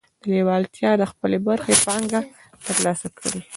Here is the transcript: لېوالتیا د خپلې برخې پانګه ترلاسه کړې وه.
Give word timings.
لېوالتیا 0.31 0.91
د 0.97 1.03
خپلې 1.11 1.37
برخې 1.47 1.73
پانګه 1.85 2.21
ترلاسه 2.65 3.07
کړې 3.17 3.31
وه. 3.41 3.43